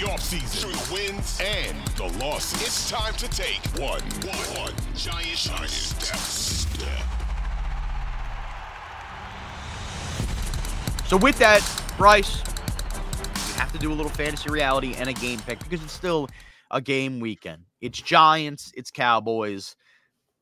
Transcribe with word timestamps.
The 0.00 0.06
offseason 0.06 0.62
through 0.62 0.72
the 0.72 0.94
wins 0.94 1.38
and 1.44 1.76
the 1.98 2.04
losses, 2.24 2.62
it's 2.62 2.88
time 2.88 3.12
to 3.16 3.28
take 3.28 3.60
one, 3.78 4.00
one, 4.00 4.38
one 4.58 4.72
giant, 4.94 5.36
giant 5.36 5.68
step. 5.68 6.16
step. 6.16 7.06
So 11.06 11.18
with 11.18 11.38
that, 11.40 11.60
Bryce, 11.98 12.42
we 12.42 13.52
have 13.58 13.70
to 13.72 13.78
do 13.78 13.92
a 13.92 13.94
little 13.94 14.10
fantasy 14.10 14.48
reality 14.48 14.94
and 14.96 15.10
a 15.10 15.12
game 15.12 15.38
pick 15.40 15.58
because 15.58 15.82
it's 15.84 15.92
still 15.92 16.30
a 16.70 16.80
game 16.80 17.20
weekend. 17.20 17.64
It's 17.82 18.00
Giants, 18.00 18.72
it's 18.74 18.90
Cowboys, 18.90 19.76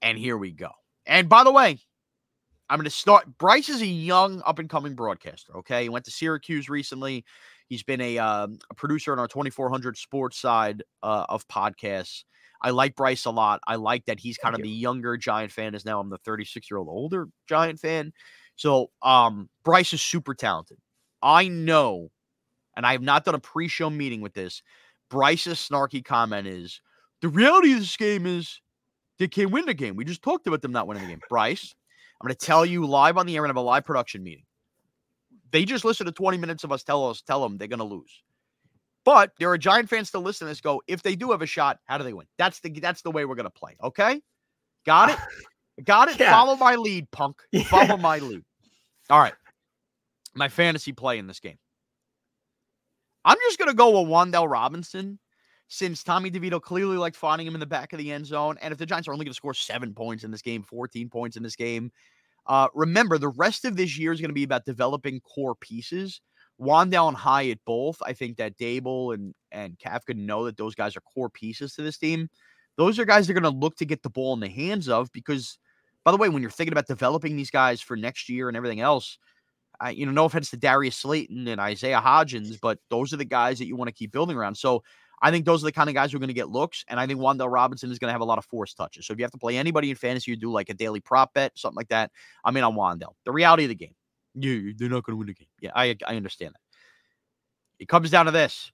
and 0.02 0.16
here 0.16 0.36
we 0.36 0.52
go. 0.52 0.70
And 1.04 1.28
by 1.28 1.42
the 1.42 1.50
way, 1.50 1.80
I'm 2.70 2.78
going 2.78 2.84
to 2.84 2.90
start. 2.90 3.26
Bryce 3.38 3.68
is 3.68 3.82
a 3.82 3.86
young, 3.86 4.40
up 4.46 4.60
and 4.60 4.70
coming 4.70 4.94
broadcaster. 4.94 5.56
Okay, 5.56 5.82
he 5.82 5.88
went 5.88 6.04
to 6.04 6.12
Syracuse 6.12 6.68
recently. 6.68 7.24
He's 7.68 7.82
been 7.82 8.00
a, 8.00 8.18
um, 8.18 8.58
a 8.70 8.74
producer 8.74 9.12
on 9.12 9.18
our 9.18 9.28
2400 9.28 9.96
sports 9.96 10.38
side 10.38 10.82
uh, 11.02 11.26
of 11.28 11.46
podcasts. 11.48 12.24
I 12.60 12.70
like 12.70 12.96
Bryce 12.96 13.24
a 13.24 13.30
lot. 13.30 13.60
I 13.66 13.76
like 13.76 14.06
that 14.06 14.18
he's 14.18 14.36
kind 14.36 14.54
of 14.54 14.62
the 14.62 14.68
younger 14.68 15.16
Giant 15.16 15.52
fan. 15.52 15.74
As 15.74 15.84
now 15.84 16.00
I'm 16.00 16.10
the 16.10 16.18
36 16.18 16.70
year 16.70 16.78
old 16.78 16.88
older 16.88 17.28
Giant 17.48 17.78
fan. 17.78 18.12
So 18.56 18.90
um, 19.02 19.48
Bryce 19.64 19.92
is 19.92 20.02
super 20.02 20.34
talented. 20.34 20.78
I 21.22 21.48
know, 21.48 22.08
and 22.76 22.84
I 22.84 22.92
have 22.92 23.02
not 23.02 23.24
done 23.24 23.34
a 23.34 23.40
pre-show 23.40 23.90
meeting 23.90 24.20
with 24.20 24.34
this. 24.34 24.62
Bryce's 25.10 25.58
snarky 25.58 26.04
comment 26.04 26.46
is 26.46 26.80
the 27.22 27.28
reality 27.28 27.72
of 27.72 27.80
this 27.80 27.96
game 27.96 28.26
is 28.26 28.60
they 29.18 29.28
can't 29.28 29.50
win 29.50 29.66
the 29.66 29.74
game. 29.74 29.96
We 29.96 30.04
just 30.04 30.22
talked 30.22 30.46
about 30.46 30.62
them 30.62 30.72
not 30.72 30.86
winning 30.86 31.04
the 31.04 31.08
game. 31.08 31.20
Bryce, 31.28 31.74
I'm 32.20 32.26
going 32.26 32.36
to 32.36 32.46
tell 32.46 32.66
you 32.66 32.86
live 32.86 33.16
on 33.16 33.26
the 33.26 33.36
air 33.36 33.44
and 33.44 33.50
have 33.50 33.56
a 33.56 33.60
live 33.60 33.84
production 33.84 34.22
meeting. 34.22 34.44
They 35.50 35.64
just 35.64 35.84
listen 35.84 36.06
to 36.06 36.12
20 36.12 36.38
minutes 36.38 36.64
of 36.64 36.72
us 36.72 36.82
tell 36.82 37.08
us 37.08 37.22
tell 37.22 37.42
them 37.42 37.58
they're 37.58 37.68
going 37.68 37.78
to 37.78 37.84
lose. 37.84 38.22
But 39.04 39.32
there 39.38 39.50
are 39.50 39.58
Giant 39.58 39.88
fans 39.88 40.08
still 40.08 40.20
listening 40.20 40.48
to 40.48 40.50
this 40.50 40.60
go, 40.60 40.82
if 40.86 41.02
they 41.02 41.16
do 41.16 41.30
have 41.30 41.40
a 41.40 41.46
shot, 41.46 41.78
how 41.84 41.96
do 41.98 42.04
they 42.04 42.12
win? 42.12 42.26
That's 42.36 42.60
the 42.60 42.70
that's 42.70 43.02
the 43.02 43.10
way 43.10 43.24
we're 43.24 43.36
going 43.36 43.44
to 43.44 43.50
play. 43.50 43.76
Okay? 43.82 44.20
Got 44.84 45.10
it? 45.10 45.18
Got 45.84 46.08
it? 46.08 46.18
Yeah. 46.18 46.32
Follow 46.32 46.56
my 46.56 46.74
lead, 46.74 47.10
punk. 47.10 47.36
Follow 47.66 47.96
my 47.96 48.18
lead. 48.18 48.42
All 49.10 49.20
right. 49.20 49.34
My 50.34 50.48
fantasy 50.48 50.92
play 50.92 51.18
in 51.18 51.26
this 51.26 51.40
game. 51.40 51.58
I'm 53.24 53.38
just 53.46 53.58
going 53.58 53.68
to 53.68 53.74
go 53.74 54.00
with 54.00 54.10
Wan'Dale 54.10 54.50
Robinson 54.50 55.18
since 55.68 56.02
Tommy 56.02 56.30
DeVito 56.30 56.60
clearly 56.60 56.96
liked 56.96 57.16
finding 57.16 57.46
him 57.46 57.54
in 57.54 57.60
the 57.60 57.66
back 57.66 57.92
of 57.92 57.98
the 57.98 58.10
end 58.10 58.26
zone. 58.26 58.56
And 58.60 58.72
if 58.72 58.78
the 58.78 58.86
Giants 58.86 59.06
are 59.08 59.12
only 59.12 59.24
going 59.24 59.32
to 59.32 59.36
score 59.36 59.54
seven 59.54 59.94
points 59.94 60.24
in 60.24 60.30
this 60.30 60.42
game, 60.42 60.62
14 60.62 61.08
points 61.08 61.36
in 61.36 61.42
this 61.42 61.56
game, 61.56 61.92
uh, 62.48 62.68
remember 62.74 63.18
the 63.18 63.28
rest 63.28 63.64
of 63.64 63.76
this 63.76 63.98
year 63.98 64.12
is 64.12 64.20
going 64.20 64.30
to 64.30 64.34
be 64.34 64.42
about 64.42 64.64
developing 64.64 65.20
core 65.20 65.54
pieces. 65.54 66.20
Wan'Dale 66.60 67.08
and 67.08 67.16
Hyatt 67.16 67.60
both. 67.64 67.98
I 68.04 68.14
think 68.14 68.38
that 68.38 68.58
Daboll 68.58 69.14
and 69.14 69.34
and 69.52 69.78
Kafka 69.78 70.16
know 70.16 70.44
that 70.46 70.56
those 70.56 70.74
guys 70.74 70.96
are 70.96 71.00
core 71.00 71.30
pieces 71.30 71.74
to 71.74 71.82
this 71.82 71.98
team. 71.98 72.28
Those 72.76 72.98
are 72.98 73.04
guys 73.04 73.26
they're 73.26 73.38
going 73.38 73.52
to 73.52 73.58
look 73.58 73.76
to 73.76 73.84
get 73.84 74.02
the 74.02 74.10
ball 74.10 74.34
in 74.34 74.40
the 74.40 74.48
hands 74.48 74.88
of 74.88 75.10
because, 75.12 75.58
by 76.04 76.10
the 76.10 76.16
way, 76.16 76.28
when 76.28 76.42
you're 76.42 76.50
thinking 76.50 76.72
about 76.72 76.86
developing 76.86 77.36
these 77.36 77.50
guys 77.50 77.80
for 77.80 77.96
next 77.96 78.28
year 78.28 78.48
and 78.48 78.56
everything 78.56 78.80
else, 78.80 79.18
I, 79.80 79.90
you 79.90 80.06
know, 80.06 80.12
no 80.12 80.24
offense 80.24 80.50
to 80.50 80.56
Darius 80.56 80.96
Slayton 80.96 81.46
and 81.48 81.60
Isaiah 81.60 82.02
Hodgins, 82.04 82.58
but 82.60 82.78
those 82.90 83.12
are 83.12 83.16
the 83.16 83.24
guys 83.24 83.58
that 83.58 83.66
you 83.66 83.76
want 83.76 83.88
to 83.88 83.94
keep 83.94 84.12
building 84.12 84.36
around. 84.36 84.56
So 84.56 84.82
I 85.20 85.30
think 85.30 85.44
those 85.44 85.62
are 85.62 85.66
the 85.66 85.72
kind 85.72 85.88
of 85.88 85.94
guys 85.94 86.10
who 86.12 86.16
are 86.16 86.20
going 86.20 86.28
to 86.28 86.34
get 86.34 86.48
looks, 86.48 86.84
and 86.88 87.00
I 87.00 87.06
think 87.06 87.20
Wan'Dale 87.20 87.50
Robinson 87.52 87.90
is 87.90 87.98
going 87.98 88.08
to 88.08 88.12
have 88.12 88.20
a 88.20 88.24
lot 88.24 88.38
of 88.38 88.44
force 88.44 88.74
touches. 88.74 89.06
So 89.06 89.12
if 89.12 89.18
you 89.18 89.24
have 89.24 89.32
to 89.32 89.38
play 89.38 89.56
anybody 89.56 89.90
in 89.90 89.96
fantasy, 89.96 90.30
you 90.30 90.36
do 90.36 90.50
like 90.50 90.68
a 90.68 90.74
daily 90.74 91.00
prop 91.00 91.34
bet, 91.34 91.52
something 91.56 91.76
like 91.76 91.88
that. 91.88 92.10
I'm 92.44 92.56
in 92.56 92.64
on 92.64 92.74
Wan'Dale. 92.74 93.14
The 93.24 93.32
reality 93.32 93.64
of 93.64 93.70
the 93.70 93.74
game, 93.74 93.94
You, 94.34 94.74
they're 94.74 94.88
not 94.88 95.04
going 95.04 95.14
to 95.14 95.18
win 95.18 95.26
the 95.26 95.34
game. 95.34 95.48
Yeah, 95.60 95.72
I 95.74 95.96
I 96.06 96.16
understand 96.16 96.54
that. 96.54 96.60
It 97.80 97.88
comes 97.88 98.10
down 98.10 98.26
to 98.26 98.32
this: 98.32 98.70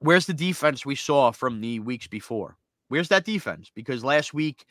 Where's 0.00 0.26
the 0.26 0.34
defense 0.34 0.84
we 0.84 0.96
saw 0.96 1.30
from 1.30 1.60
the 1.60 1.80
weeks 1.80 2.06
before? 2.08 2.56
Where's 2.88 3.08
that 3.08 3.24
defense? 3.24 3.70
Because 3.74 4.04
last 4.04 4.34
week, 4.34 4.64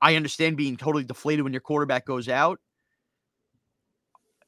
I 0.00 0.14
understand 0.16 0.56
being 0.56 0.76
totally 0.76 1.04
deflated 1.04 1.42
when 1.42 1.52
your 1.52 1.60
quarterback 1.60 2.06
goes 2.06 2.28
out. 2.28 2.60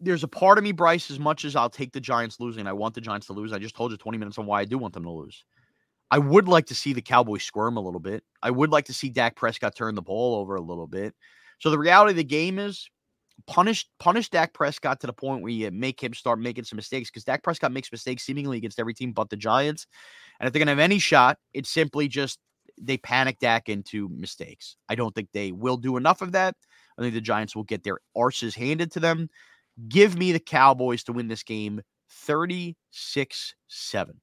There's 0.00 0.24
a 0.24 0.28
part 0.28 0.58
of 0.58 0.64
me, 0.64 0.72
Bryce, 0.72 1.10
as 1.10 1.18
much 1.18 1.44
as 1.44 1.54
I'll 1.54 1.70
take 1.70 1.92
the 1.92 2.00
Giants 2.00 2.40
losing, 2.40 2.66
I 2.66 2.72
want 2.72 2.94
the 2.94 3.00
Giants 3.00 3.26
to 3.26 3.34
lose. 3.34 3.52
I 3.52 3.58
just 3.58 3.76
told 3.76 3.90
you 3.90 3.98
20 3.98 4.18
minutes 4.18 4.38
on 4.38 4.46
why 4.46 4.60
I 4.60 4.64
do 4.64 4.78
want 4.78 4.94
them 4.94 5.04
to 5.04 5.10
lose. 5.10 5.44
I 6.10 6.18
would 6.18 6.48
like 6.48 6.66
to 6.66 6.74
see 6.74 6.92
the 6.92 7.02
Cowboys 7.02 7.44
squirm 7.44 7.76
a 7.76 7.80
little 7.80 8.00
bit. 8.00 8.24
I 8.42 8.50
would 8.50 8.70
like 8.70 8.86
to 8.86 8.94
see 8.94 9.10
Dak 9.10 9.36
Prescott 9.36 9.76
turn 9.76 9.94
the 9.94 10.02
ball 10.02 10.36
over 10.36 10.56
a 10.56 10.60
little 10.60 10.86
bit. 10.86 11.14
So 11.60 11.70
the 11.70 11.78
reality 11.78 12.10
of 12.10 12.16
the 12.16 12.24
game 12.24 12.58
is 12.58 12.88
punish 13.46 13.86
punish 13.98 14.28
Dak 14.28 14.52
Prescott 14.52 15.00
to 15.00 15.06
the 15.06 15.12
point 15.12 15.42
where 15.42 15.52
you 15.52 15.70
make 15.70 16.02
him 16.02 16.14
start 16.14 16.40
making 16.40 16.64
some 16.64 16.76
mistakes 16.76 17.10
because 17.10 17.24
Dak 17.24 17.42
Prescott 17.42 17.72
makes 17.72 17.92
mistakes 17.92 18.24
seemingly 18.24 18.58
against 18.58 18.80
every 18.80 18.94
team 18.94 19.12
but 19.12 19.30
the 19.30 19.36
Giants. 19.36 19.86
And 20.38 20.46
if 20.46 20.52
they're 20.52 20.60
gonna 20.60 20.72
have 20.72 20.78
any 20.78 20.98
shot, 20.98 21.38
it's 21.52 21.70
simply 21.70 22.08
just 22.08 22.38
they 22.80 22.96
panic 22.96 23.38
Dak 23.38 23.68
into 23.68 24.08
mistakes. 24.08 24.76
I 24.88 24.94
don't 24.94 25.14
think 25.14 25.28
they 25.32 25.52
will 25.52 25.76
do 25.76 25.96
enough 25.96 26.22
of 26.22 26.32
that. 26.32 26.56
I 26.98 27.02
think 27.02 27.14
the 27.14 27.20
Giants 27.20 27.54
will 27.54 27.64
get 27.64 27.84
their 27.84 27.98
arses 28.16 28.54
handed 28.54 28.90
to 28.92 29.00
them. 29.00 29.28
Give 29.88 30.16
me 30.16 30.32
the 30.32 30.40
Cowboys 30.40 31.04
to 31.04 31.12
win 31.12 31.28
this 31.28 31.42
game 31.42 31.82
36 32.08 33.54
7. 33.68 34.20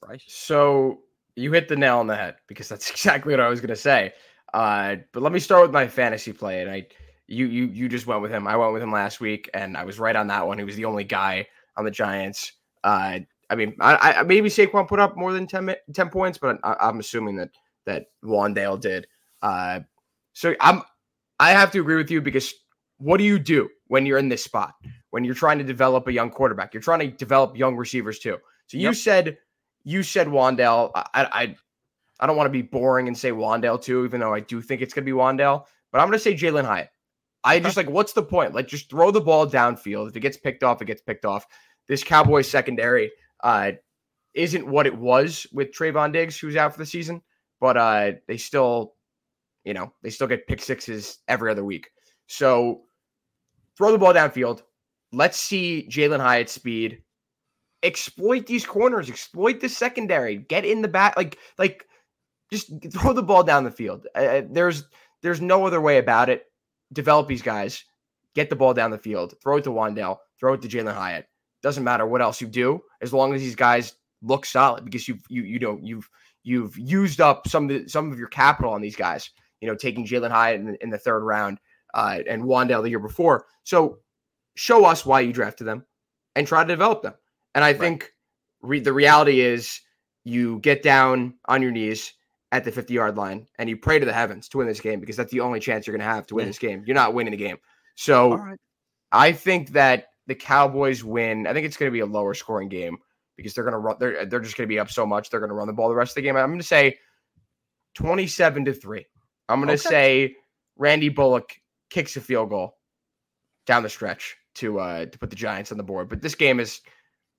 Bryce? 0.00 0.22
So 0.26 1.00
you 1.34 1.52
hit 1.52 1.68
the 1.68 1.76
nail 1.76 1.98
on 1.98 2.06
the 2.06 2.16
head 2.16 2.36
because 2.46 2.68
that's 2.68 2.90
exactly 2.90 3.32
what 3.32 3.40
I 3.40 3.48
was 3.48 3.60
going 3.60 3.68
to 3.68 3.76
say. 3.76 4.12
Uh, 4.54 4.96
but 5.12 5.22
let 5.22 5.32
me 5.32 5.38
start 5.38 5.62
with 5.62 5.72
my 5.72 5.86
fantasy 5.86 6.32
play, 6.32 6.62
and 6.62 6.70
I, 6.70 6.86
you, 7.26 7.46
you, 7.46 7.66
you 7.66 7.88
just 7.88 8.06
went 8.06 8.22
with 8.22 8.30
him. 8.30 8.46
I 8.46 8.56
went 8.56 8.72
with 8.72 8.82
him 8.82 8.92
last 8.92 9.20
week, 9.20 9.50
and 9.52 9.76
I 9.76 9.84
was 9.84 9.98
right 9.98 10.16
on 10.16 10.26
that 10.28 10.46
one. 10.46 10.58
He 10.58 10.64
was 10.64 10.76
the 10.76 10.86
only 10.86 11.04
guy 11.04 11.46
on 11.76 11.84
the 11.84 11.90
Giants. 11.90 12.52
Uh, 12.82 13.20
I 13.50 13.54
mean, 13.54 13.76
I, 13.80 14.14
I 14.18 14.22
maybe 14.22 14.48
Saquon 14.48 14.88
put 14.88 15.00
up 15.00 15.16
more 15.16 15.32
than 15.32 15.46
10, 15.46 15.74
10 15.92 16.08
points, 16.08 16.38
but 16.38 16.58
I, 16.64 16.76
I'm 16.80 17.00
assuming 17.00 17.36
that 17.36 17.50
that 17.84 18.06
Wan'Dale 18.22 18.80
did. 18.80 19.06
Uh, 19.42 19.80
so 20.34 20.54
I'm, 20.60 20.82
I 21.40 21.50
have 21.50 21.70
to 21.72 21.80
agree 21.80 21.96
with 21.96 22.10
you 22.10 22.20
because 22.20 22.52
what 22.98 23.18
do 23.18 23.24
you 23.24 23.38
do 23.38 23.68
when 23.86 24.06
you're 24.06 24.18
in 24.18 24.28
this 24.28 24.44
spot? 24.44 24.74
When 25.10 25.24
you're 25.24 25.34
trying 25.34 25.58
to 25.58 25.64
develop 25.64 26.06
a 26.06 26.12
young 26.12 26.30
quarterback, 26.30 26.74
you're 26.74 26.82
trying 26.82 27.00
to 27.00 27.08
develop 27.08 27.56
young 27.56 27.76
receivers 27.76 28.18
too. 28.18 28.38
So 28.66 28.76
you 28.76 28.84
Yep. 28.84 28.94
said 28.94 29.38
you 29.84 30.02
said 30.02 30.26
Wan'Dale. 30.26 30.90
I, 30.94 31.04
I 31.14 31.56
I 32.20 32.26
don't 32.26 32.36
want 32.36 32.46
to 32.46 32.52
be 32.52 32.62
boring 32.62 33.08
and 33.08 33.16
say 33.16 33.30
Wan'Dale 33.32 33.82
too, 33.82 34.04
even 34.04 34.20
though 34.20 34.34
I 34.34 34.40
do 34.40 34.60
think 34.60 34.82
it's 34.82 34.92
gonna 34.92 35.04
be 35.04 35.12
Wan'Dale. 35.12 35.64
But 35.92 36.00
I'm 36.00 36.08
gonna 36.08 36.18
say 36.18 36.34
Jalen 36.34 36.64
Hyatt. 36.64 36.90
I 37.44 37.60
just 37.60 37.76
like 37.76 37.88
what's 37.88 38.12
the 38.12 38.22
point? 38.22 38.54
Like 38.54 38.68
just 38.68 38.90
throw 38.90 39.10
the 39.10 39.20
ball 39.20 39.46
downfield. 39.46 40.08
If 40.08 40.16
it 40.16 40.20
gets 40.20 40.36
picked 40.36 40.62
off, 40.62 40.82
it 40.82 40.86
gets 40.86 41.00
picked 41.00 41.24
off. 41.24 41.46
This 41.86 42.04
Cowboys 42.04 42.48
secondary 42.50 43.10
uh 43.42 43.72
isn't 44.34 44.66
what 44.66 44.86
it 44.86 44.96
was 44.96 45.46
with 45.52 45.72
Trevon 45.72 46.12
Diggs, 46.12 46.38
who's 46.38 46.56
out 46.56 46.72
for 46.72 46.78
the 46.78 46.86
season, 46.86 47.22
but 47.60 47.76
uh 47.76 48.12
they 48.26 48.36
still, 48.36 48.94
you 49.64 49.72
know, 49.74 49.92
they 50.02 50.10
still 50.10 50.26
get 50.26 50.46
pick 50.46 50.60
sixes 50.60 51.18
every 51.28 51.50
other 51.50 51.64
week. 51.64 51.88
So 52.26 52.82
throw 53.78 53.92
the 53.92 53.98
ball 53.98 54.12
downfield. 54.12 54.62
Let's 55.12 55.38
see 55.38 55.88
Jalen 55.88 56.20
Hyatt's 56.20 56.52
speed. 56.52 57.02
Exploit 57.84 58.46
these 58.46 58.66
corners, 58.66 59.08
exploit 59.08 59.60
the 59.60 59.68
secondary, 59.68 60.36
get 60.36 60.64
in 60.64 60.82
the 60.82 60.88
back, 60.88 61.16
like 61.16 61.38
like 61.58 61.86
just 62.52 62.72
throw 62.92 63.12
the 63.12 63.22
ball 63.22 63.44
down 63.44 63.62
the 63.62 63.70
field. 63.70 64.06
Uh, 64.14 64.42
there's 64.50 64.84
there's 65.22 65.40
no 65.40 65.64
other 65.64 65.80
way 65.80 65.98
about 65.98 66.28
it. 66.28 66.44
Develop 66.92 67.28
these 67.28 67.42
guys, 67.42 67.84
get 68.34 68.50
the 68.50 68.56
ball 68.56 68.74
down 68.74 68.90
the 68.90 68.98
field, 68.98 69.34
throw 69.42 69.58
it 69.58 69.64
to 69.64 69.70
Wan'Dale, 69.70 70.16
throw 70.40 70.54
it 70.54 70.62
to 70.62 70.68
Jalen 70.68 70.94
Hyatt. 70.94 71.26
Doesn't 71.62 71.84
matter 71.84 72.06
what 72.06 72.22
else 72.22 72.40
you 72.40 72.48
do, 72.48 72.80
as 73.00 73.12
long 73.12 73.32
as 73.32 73.40
these 73.40 73.56
guys 73.56 73.94
look 74.22 74.44
solid 74.44 74.84
because 74.84 75.06
you've 75.06 75.22
you 75.28 75.42
you 75.42 75.60
know 75.60 75.78
you've 75.80 76.08
you've 76.42 76.76
used 76.76 77.20
up 77.20 77.46
some 77.46 77.70
of 77.70 77.84
the, 77.84 77.88
some 77.88 78.10
of 78.10 78.18
your 78.18 78.28
capital 78.28 78.72
on 78.72 78.80
these 78.80 78.96
guys. 78.96 79.30
You 79.60 79.68
know, 79.68 79.76
taking 79.76 80.06
Jalen 80.06 80.30
Hyatt 80.30 80.60
in, 80.60 80.76
in 80.80 80.90
the 80.90 80.98
third 80.98 81.20
round 81.20 81.58
uh, 81.94 82.18
and 82.28 82.42
Wan'Dale 82.44 82.82
the 82.82 82.90
year 82.90 82.98
before. 82.98 83.46
So 83.64 83.98
show 84.56 84.84
us 84.84 85.04
why 85.06 85.20
you 85.20 85.32
drafted 85.32 85.66
them 85.66 85.84
and 86.34 86.46
try 86.46 86.62
to 86.62 86.68
develop 86.68 87.02
them. 87.02 87.14
And 87.54 87.64
I 87.64 87.72
think 87.72 88.12
re- 88.62 88.80
the 88.80 88.92
reality 88.92 89.40
is 89.40 89.80
you 90.24 90.58
get 90.60 90.82
down 90.82 91.34
on 91.48 91.62
your 91.62 91.70
knees 91.70 92.12
at 92.52 92.64
the 92.64 92.72
50 92.72 92.92
yard 92.94 93.16
line 93.16 93.46
and 93.58 93.68
you 93.68 93.76
pray 93.76 93.98
to 93.98 94.06
the 94.06 94.12
heavens 94.12 94.48
to 94.48 94.58
win 94.58 94.66
this 94.66 94.80
game 94.80 95.00
because 95.00 95.16
that's 95.16 95.30
the 95.32 95.40
only 95.40 95.60
chance 95.60 95.86
you're 95.86 95.96
going 95.96 96.06
to 96.06 96.12
have 96.14 96.26
to 96.26 96.34
win 96.34 96.44
Yeah. 96.44 96.48
this 96.50 96.58
game. 96.58 96.82
You're 96.86 96.94
not 96.94 97.14
winning 97.14 97.32
the 97.32 97.36
game. 97.36 97.56
So 97.94 98.34
right. 98.36 98.58
I 99.12 99.32
think 99.32 99.70
that 99.70 100.06
the 100.26 100.34
Cowboys 100.34 101.02
win. 101.02 101.46
I 101.46 101.52
think 101.54 101.66
it's 101.66 101.76
going 101.76 101.90
to 101.90 101.92
be 101.92 102.00
a 102.00 102.06
lower 102.06 102.34
scoring 102.34 102.68
game 102.68 102.98
because 103.36 103.54
they're 103.54 103.64
going 103.64 103.72
to 103.72 103.78
run. 103.78 103.96
They're 103.98 104.26
they're 104.26 104.40
just 104.40 104.56
going 104.56 104.66
to 104.66 104.72
be 104.72 104.78
up 104.78 104.90
so 104.90 105.06
much. 105.06 105.30
They're 105.30 105.40
going 105.40 105.48
to 105.50 105.54
run 105.54 105.66
the 105.66 105.72
ball 105.72 105.88
the 105.88 105.94
rest 105.94 106.12
of 106.12 106.16
the 106.16 106.22
game. 106.22 106.36
I'm 106.36 106.48
going 106.50 106.58
to 106.58 106.64
say 106.64 106.98
27 107.94 108.66
to 108.66 108.72
three. 108.74 109.06
I'm 109.48 109.58
going 109.60 109.68
to 109.68 109.74
Okay. 109.74 109.88
say 109.88 110.36
Randy 110.76 111.08
Bullock 111.08 111.52
kicks 111.90 112.16
a 112.16 112.20
field 112.20 112.50
goal 112.50 112.76
down 113.66 113.82
the 113.82 113.88
stretch 113.88 114.36
to 114.56 114.80
uh 114.80 115.06
to 115.06 115.18
put 115.18 115.30
the 115.30 115.36
Giants 115.36 115.72
on 115.72 115.78
the 115.78 115.84
board. 115.84 116.08
But 116.08 116.22
this 116.22 116.34
game 116.34 116.60
is 116.60 116.80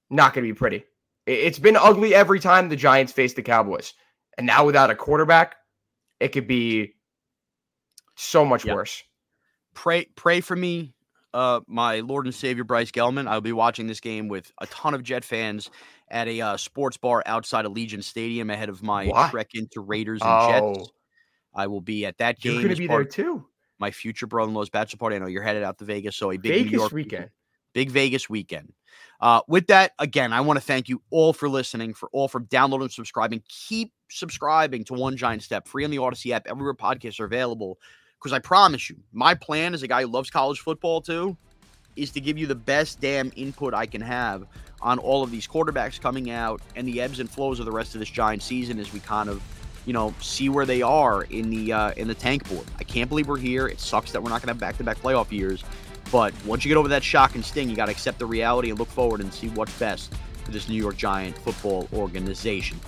not 0.10 0.34
going 0.34 0.46
to 0.48 0.54
be 0.54 0.57
pretty. 0.57 0.84
It's 1.25 1.60
been 1.60 1.75
ugly 1.78 2.16
every 2.16 2.40
time 2.40 2.69
the 2.69 2.75
Giants 2.75 3.13
face 3.13 3.34
the 3.34 3.42
Cowboys, 3.44 3.94
and 4.38 4.48
now 4.48 4.66
without 4.66 4.90
a 4.90 4.96
quarterback, 4.96 5.56
it 6.19 6.30
could 6.30 6.48
be 6.48 6.96
so 8.16 8.44
much 8.44 8.66
Yeah. 8.66 8.74
worse. 8.75 9.04
pray 9.74 10.06
pray 10.16 10.42
for 10.42 10.56
me 10.56 10.94
uh 11.34 11.62
my 11.68 12.00
lord 12.00 12.25
and 12.25 12.34
savior 12.36 12.63
bryce 12.63 12.92
gelman 12.92 13.28
i'll 13.28 13.40
be 13.40 13.54
watching 13.54 13.86
this 13.88 14.00
game 14.00 14.28
with 14.28 14.52
a 14.60 14.66
ton 14.68 14.94
of 14.95 15.04
jet 15.04 15.24
fans 15.24 15.69
at 16.10 16.28
a 16.28 16.42
uh, 16.42 16.57
sports 16.57 16.98
bar 16.98 17.22
outside 17.28 17.66
of 17.66 17.72
Allegiant 17.72 18.04
stadium 18.04 18.50
ahead 18.50 18.68
of 18.68 18.81
my 18.81 19.06
Why? 19.06 19.30
trek 19.30 19.50
into 19.54 19.80
raiders 19.80 20.22
and 20.22 20.31
Oh, 20.31 20.48
jets 20.74 20.92
i 21.56 21.68
will 21.68 21.81
be 21.81 22.06
at 22.06 22.18
that 22.18 22.40
game 22.40 22.54
you're 22.54 22.63
going 22.63 22.75
to 22.75 22.81
be 22.81 22.88
part 22.88 23.12
there 23.13 23.25
too. 23.25 23.45
My 23.80 23.92
future 23.92 24.28
brother-in-law's 24.28 24.70
bachelor 24.70 24.98
party 24.98 25.16
i 25.16 25.20
know 25.20 25.28
you're 25.28 25.44
headed 25.44 25.64
out 25.64 25.78
to 25.80 25.86
vegas 25.86 26.16
so 26.16 26.31
a 26.31 26.38
big 26.38 26.66
New 26.66 26.78
York 26.78 26.92
weekend. 26.92 27.30
big 27.74 27.90
Vegas 27.92 28.30
weekend. 28.30 28.74
Uh, 29.22 29.42
with 29.48 29.68
that, 29.68 29.92
again, 30.00 30.31
I 30.31 30.42
want 30.42 30.58
to 30.58 30.66
thank 30.66 30.88
you 30.88 31.02
all 31.10 31.34
for 31.34 31.50
listening, 31.50 31.94
for 31.94 32.10
all 32.14 32.28
for 32.28 32.40
downloading, 32.40 32.86
and 32.86 32.92
subscribing. 32.92 33.44
Keep 33.50 33.92
subscribing 34.10 34.84
to 34.86 34.94
One 34.94 35.18
Giant 35.18 35.44
Step, 35.44 35.68
free 35.68 35.84
on 35.84 35.92
the 35.92 35.98
Audacy 35.98 36.31
app, 36.31 36.48
everywhere 36.48 36.74
podcasts 36.74 37.20
are 37.20 37.26
available. 37.26 37.80
Because 38.18 38.34
I 38.34 38.40
promise 38.40 38.90
you, 38.90 38.98
my 39.14 39.34
plan 39.34 39.74
as 39.74 39.84
a 39.84 39.88
guy 39.88 40.02
who 40.02 40.08
loves 40.08 40.30
college 40.30 40.60
football 40.60 41.02
too, 41.02 41.38
is 41.96 42.12
to 42.12 42.22
give 42.22 42.38
you 42.38 42.48
the 42.48 42.56
best 42.56 43.02
damn 43.02 43.31
input 43.36 43.74
I 43.74 43.86
can 43.86 44.02
have 44.02 44.46
on 44.81 45.00
all 45.00 45.24
of 45.24 45.31
these 45.31 45.48
quarterbacks 45.48 46.00
coming 46.00 46.31
out 46.31 46.62
and 46.76 46.88
the 46.88 47.02
ebbs 47.02 47.20
and 47.20 47.30
flows 47.30 47.60
of 47.60 47.66
the 47.66 47.72
rest 47.72 47.96
of 47.96 48.00
this 48.00 48.10
Giant 48.10 48.42
season 48.42 48.80
as 48.80 48.94
we 48.94 49.00
kind 49.02 49.30
of, 49.30 49.42
you 49.89 49.94
know, 49.94 50.13
see 50.21 50.50
where 50.50 50.68
they 50.68 50.83
are 50.83 51.24
in 51.24 51.50
the 51.50 51.74
uh, 51.74 51.91
in 51.97 52.07
the 52.07 52.13
tank 52.13 52.47
board. 52.47 52.63
I 52.77 52.83
can't 52.83 53.09
believe 53.09 53.27
we're 53.27 53.39
here. 53.39 53.68
It 53.68 53.80
sucks 53.80 54.12
that 54.12 54.21
we're 54.21 54.30
not 54.30 54.39
going 54.39 54.50
to 54.50 54.53
have 54.53 54.59
back-to-back 54.59 55.00
playoff 55.00 55.31
years. 55.31 55.63
But 56.12 56.31
once 56.45 56.63
you 56.63 56.69
get 56.69 56.77
over 56.77 56.89
that 56.89 57.03
shock 57.03 57.33
and 57.33 57.44
sting, 57.44 57.71
you 57.71 57.75
got 57.75 57.88
to 57.88 57.91
accept 57.91 58.19
the 58.19 58.27
reality 58.27 58.69
and 58.69 58.77
look 58.77 58.89
forward 58.89 59.19
and 59.19 59.33
see 59.33 59.47
what's 59.47 59.75
best 59.80 60.13
for 60.44 60.51
this 60.51 60.69
New 60.69 60.75
York 60.75 60.95
Giant 60.95 61.36
football 61.39 61.89
organization. 61.91 62.80